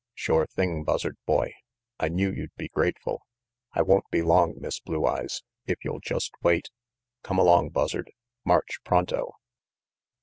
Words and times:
Shore 0.15 0.47
thing, 0.47 0.83
Buzzard 0.83 1.15
Boy. 1.27 1.53
I 1.99 2.07
knew 2.09 2.31
you'd 2.31 2.55
be 2.57 2.69
grateful. 2.69 3.21
I 3.73 3.83
won't 3.83 4.09
be 4.09 4.23
long, 4.23 4.55
Miss 4.57 4.79
Blue 4.79 5.05
Eyes, 5.05 5.43
if 5.67 5.77
you'll 5.85 5.99
just 5.99 6.33
wait. 6.41 6.71
Come 7.21 7.37
along, 7.37 7.69
Buzzard. 7.69 8.09
March 8.43 8.79
pronto." 8.83 9.35